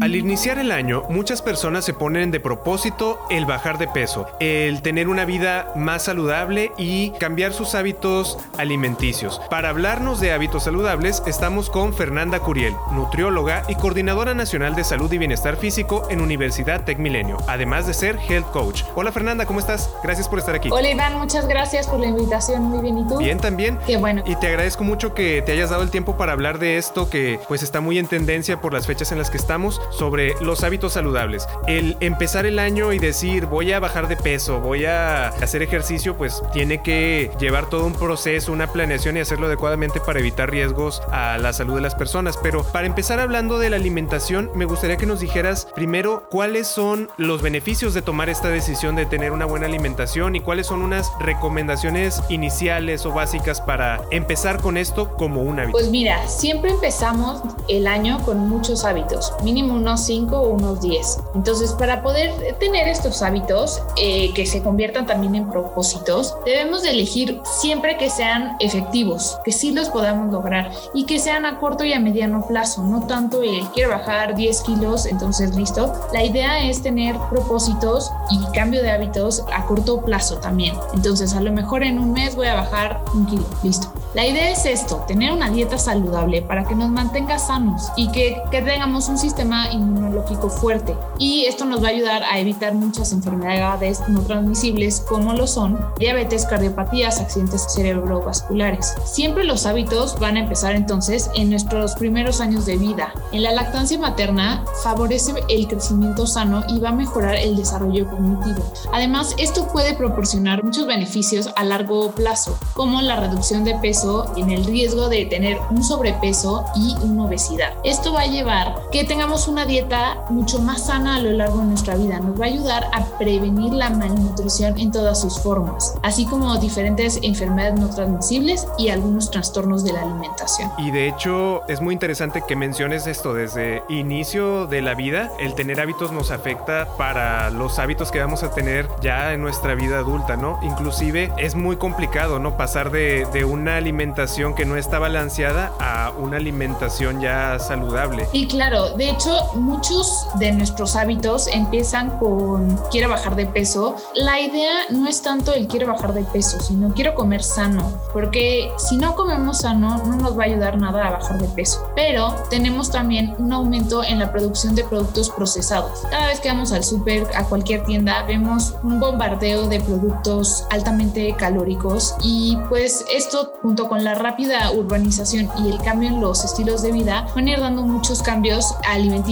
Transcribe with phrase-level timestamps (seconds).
[0.00, 4.80] Al iniciar el año, muchas personas se ponen de propósito el bajar de peso, el
[4.80, 9.40] tener una vida más saludable y cambiar sus hábitos alimenticios.
[9.50, 15.12] Para hablarnos de hábitos saludables, estamos con Fernanda Curiel, nutrióloga y coordinadora nacional de salud
[15.12, 18.84] y bienestar físico en Universidad Tech Milenio, además de ser health coach.
[18.94, 19.90] Hola Fernanda, ¿cómo estás?
[20.04, 20.68] Gracias por estar aquí.
[20.70, 22.62] Hola Iván, muchas gracias por la invitación.
[22.62, 23.18] Muy bien, ¿y tú?
[23.18, 23.76] Bien también.
[23.84, 24.22] Qué bueno.
[24.26, 27.40] Y te agradezco mucho que te hayas dado el tiempo para hablar de esto que
[27.48, 30.94] pues está muy en tendencia por las fechas en las que estamos sobre los hábitos
[30.94, 31.46] saludables.
[31.66, 36.16] El empezar el año y decir voy a bajar de peso, voy a hacer ejercicio,
[36.16, 41.02] pues tiene que llevar todo un proceso, una planeación y hacerlo adecuadamente para evitar riesgos
[41.10, 42.38] a la salud de las personas.
[42.42, 47.08] Pero para empezar hablando de la alimentación, me gustaría que nos dijeras primero cuáles son
[47.16, 51.10] los beneficios de tomar esta decisión de tener una buena alimentación y cuáles son unas
[51.20, 55.72] recomendaciones iniciales o básicas para empezar con esto como un hábito.
[55.72, 61.18] Pues mira, siempre empezamos el año con muchos hábitos, mínimo unos 5 o unos 10.
[61.34, 66.90] Entonces, para poder tener estos hábitos eh, que se conviertan también en propósitos, debemos de
[66.90, 71.84] elegir siempre que sean efectivos, que sí los podamos lograr y que sean a corto
[71.84, 75.92] y a mediano plazo, no tanto el quiero bajar 10 kilos, entonces listo.
[76.12, 80.74] La idea es tener propósitos y cambio de hábitos a corto plazo también.
[80.94, 83.92] Entonces, a lo mejor en un mes voy a bajar un kilo, listo.
[84.14, 88.40] La idea es esto, tener una dieta saludable para que nos mantenga sanos y que
[88.50, 90.96] tengamos un sistema inmunológico fuerte.
[91.18, 95.78] Y esto nos va a ayudar a evitar muchas enfermedades no transmisibles como lo son
[95.98, 98.94] diabetes, cardiopatías, accidentes cerebrovasculares.
[99.04, 103.12] Siempre los hábitos van a empezar entonces en nuestros primeros años de vida.
[103.32, 108.62] En la lactancia materna favorece el crecimiento sano y va a mejorar el desarrollo cognitivo.
[108.92, 114.50] Además, esto puede proporcionar muchos beneficios a largo plazo, como la reducción de peso en
[114.50, 117.72] el riesgo de tener un sobrepeso y una obesidad.
[117.84, 121.64] Esto va a llevar que tengamos una dieta mucho más sana a lo largo de
[121.66, 122.20] nuestra vida.
[122.20, 127.18] Nos va a ayudar a prevenir la malnutrición en todas sus formas, así como diferentes
[127.22, 130.70] enfermedades no transmisibles y algunos trastornos de la alimentación.
[130.78, 135.30] Y de hecho es muy interesante que menciones esto desde inicio de la vida.
[135.38, 139.74] El tener hábitos nos afecta para los hábitos que vamos a tener ya en nuestra
[139.74, 140.58] vida adulta, ¿no?
[140.62, 142.56] Inclusive es muy complicado, ¿no?
[142.56, 148.28] Pasar de, de una alimentación que no está balanceada a una alimentación ya saludable.
[148.32, 153.96] Y claro, de hecho muchos de nuestros hábitos empiezan con quiero bajar de peso.
[154.14, 158.70] La idea no es tanto el quiero bajar de peso, sino quiero comer sano, porque
[158.78, 161.88] si no comemos sano no nos va a ayudar nada a bajar de peso.
[161.94, 166.02] Pero tenemos también un aumento en la producción de productos procesados.
[166.10, 171.34] Cada vez que vamos al súper, a cualquier tienda, vemos un bombardeo de productos altamente
[171.36, 176.82] calóricos y pues esto junto con la rápida urbanización y el cambio en los estilos
[176.82, 179.27] de vida van a ir dando muchos cambios alimenticios.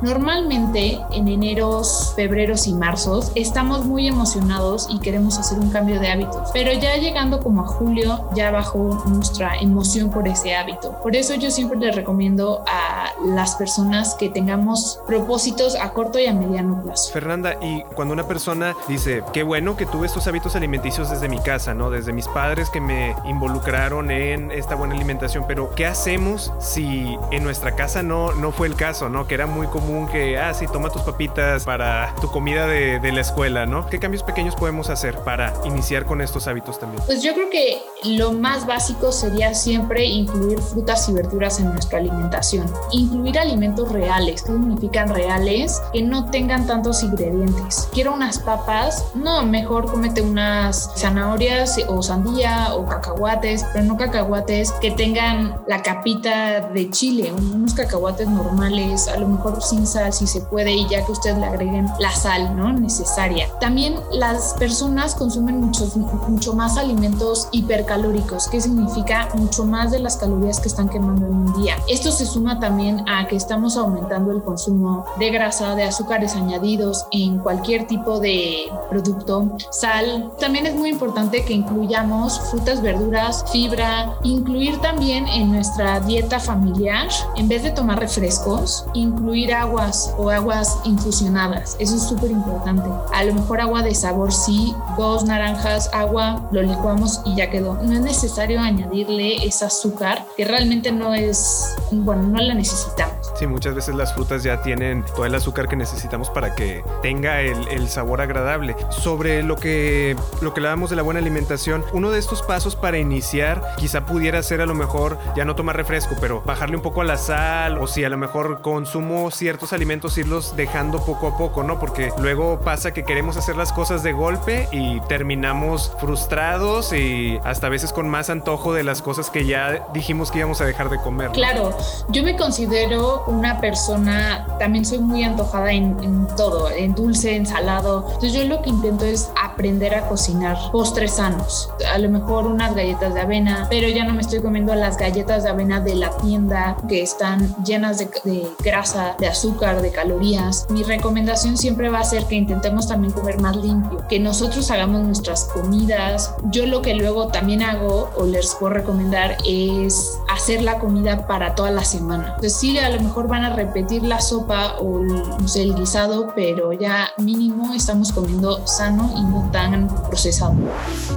[0.00, 6.08] Normalmente en eneros, febreros y marzos estamos muy emocionados y queremos hacer un cambio de
[6.08, 10.92] hábitos, pero ya llegando como a julio ya bajó nuestra emoción por ese hábito.
[11.02, 16.26] Por eso yo siempre les recomiendo a las personas que tengamos propósitos a corto y
[16.26, 17.12] a mediano plazo.
[17.12, 21.40] Fernanda, y cuando una persona dice, qué bueno que tuve estos hábitos alimenticios desde mi
[21.40, 21.90] casa, ¿no?
[21.90, 27.42] Desde mis padres que me involucraron en esta buena alimentación, pero ¿qué hacemos si en
[27.42, 29.26] nuestra casa no, no fue el caso, ¿no?
[29.26, 33.10] Que era muy común que, ah, sí, toma tus papitas para tu comida de, de
[33.10, 33.86] la escuela, ¿no?
[33.86, 37.02] ¿Qué cambios pequeños podemos hacer para iniciar con estos hábitos también?
[37.06, 42.00] Pues yo creo que lo más básico sería siempre incluir frutas y verduras en nuestra
[42.00, 42.70] alimentación.
[42.92, 44.42] Incluir alimentos reales.
[44.42, 45.80] ¿Qué significan reales?
[45.94, 47.88] Que no tengan tantos ingredientes.
[47.94, 54.70] Quiero unas papas, no, mejor cómete unas zanahorias o sandía o cacahuates, pero no cacahuates
[54.82, 60.26] que tengan la capita de chile, unos cacahuates normales, a lo mejor sin sal si
[60.26, 62.72] se puede y ya que ustedes le agreguen la sal, ¿no?
[62.72, 63.48] Necesaria.
[63.60, 70.16] También las personas consumen muchos, mucho más alimentos hipercalóricos, que significa mucho más de las
[70.16, 71.76] calorías que están quemando en un día.
[71.88, 77.06] Esto se suma también a que estamos aumentando el consumo de grasa, de azúcares añadidos
[77.12, 80.32] en cualquier tipo de producto, sal.
[80.38, 87.08] También es muy importante que incluyamos frutas, verduras, fibra, incluir también en nuestra dieta familiar,
[87.36, 89.19] en vez de tomar refrescos, incluir
[89.54, 91.76] aguas o aguas infusionadas.
[91.78, 92.88] Eso es súper importante.
[93.12, 97.74] A lo mejor agua de sabor sí, dos naranjas, agua, lo licuamos y ya quedó.
[97.74, 103.09] No es necesario añadirle ese azúcar que realmente no es, bueno, no la necesitamos.
[103.40, 107.40] Sí, muchas veces las frutas ya tienen todo el azúcar que necesitamos para que tenga
[107.40, 108.76] el, sabor agradable.
[108.90, 112.98] Sobre lo que, lo que hablábamos de la buena alimentación, uno de estos pasos para
[112.98, 117.00] iniciar quizá pudiera ser a lo mejor ya no tomar refresco, pero bajarle un poco
[117.00, 121.38] a la sal o si a lo mejor consumo ciertos alimentos irlos dejando poco a
[121.38, 121.80] poco, ¿no?
[121.80, 127.68] Porque luego pasa que queremos hacer las cosas de golpe y terminamos frustrados y hasta
[127.68, 130.90] a veces con más antojo de las cosas que ya dijimos que íbamos a dejar
[130.90, 131.30] de comer.
[131.30, 131.74] Claro,
[132.10, 138.04] yo me considero una persona, también soy muy antojada en, todo, en dulce, en salado.
[138.06, 139.30] Entonces yo lo que intento es
[139.60, 141.68] aprender a cocinar postres sanos.
[141.92, 145.42] A lo mejor unas galletas de avena, pero ya no me estoy comiendo las galletas
[145.42, 150.66] de avena de la tienda que están llenas de, de grasa, de azúcar, de calorías.
[150.70, 155.02] Mi recomendación siempre va a ser que intentemos también comer más limpio, que nosotros hagamos
[155.02, 156.34] nuestras comidas.
[156.50, 161.54] Yo lo que luego también hago o les puedo recomendar es hacer la comida para
[161.54, 162.28] toda la semana.
[162.28, 165.22] Entonces sí, a lo mejor van a repetir la sopa o el,
[165.54, 170.54] el guisado, pero ya mínimo estamos comiendo sano y no tan procesado.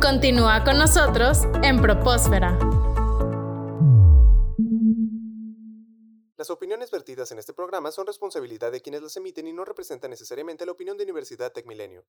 [0.00, 2.58] Continúa con nosotros en Propósfera.
[6.40, 10.10] Las opiniones vertidas en este programa son responsabilidad de quienes las emiten y no representan
[10.10, 12.06] necesariamente la opinión de Universidad Tecmilenio.